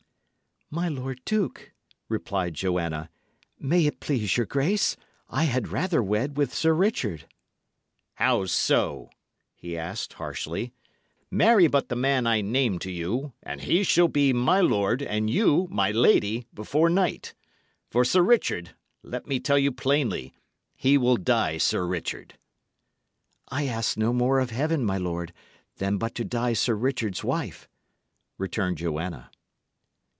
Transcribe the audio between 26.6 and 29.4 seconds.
Richard's wife," returned Joanna.